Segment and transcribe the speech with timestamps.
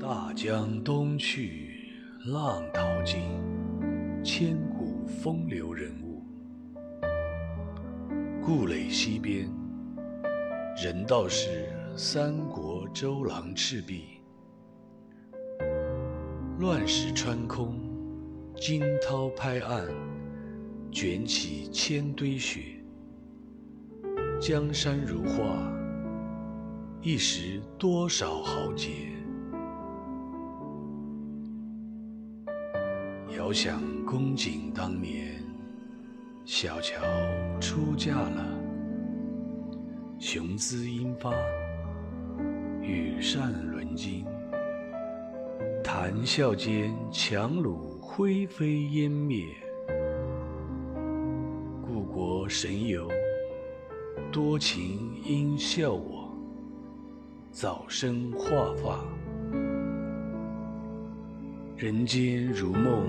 [0.00, 1.92] 大江东去，
[2.24, 3.20] 浪淘尽，
[4.24, 6.24] 千古风流人物。
[8.42, 9.46] 故垒西边，
[10.82, 14.22] 人道是三国周郎赤壁。
[16.60, 17.78] 乱石穿空，
[18.56, 19.86] 惊涛拍岸，
[20.90, 22.82] 卷起千堆雪。
[24.40, 25.70] 江山如画，
[27.02, 29.19] 一时多少豪杰。
[33.36, 35.40] 遥想公瑾当年，
[36.44, 37.00] 小乔
[37.60, 38.44] 出嫁了，
[40.18, 41.32] 雄姿英发，
[42.82, 44.24] 羽扇纶巾，
[45.84, 49.46] 谈笑间，樯橹灰飞烟灭。
[51.80, 53.08] 故国神游，
[54.32, 56.34] 多情应笑我，
[57.52, 59.04] 早生华发。
[61.80, 63.08] 人间如梦，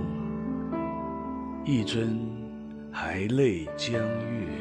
[1.66, 2.17] 一尊
[2.89, 4.61] 还酹江月。